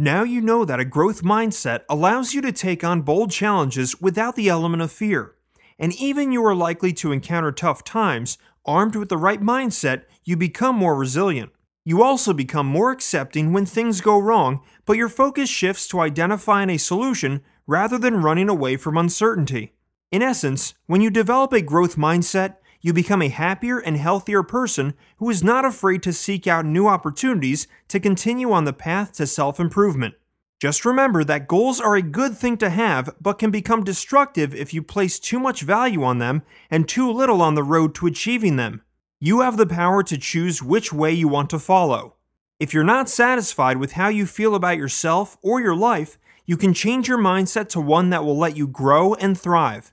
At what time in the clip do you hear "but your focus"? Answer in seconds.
14.86-15.50